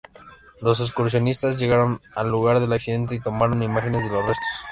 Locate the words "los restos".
4.09-4.47